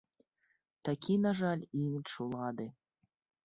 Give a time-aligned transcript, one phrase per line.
[0.89, 2.67] Такі, на жаль, імідж улады.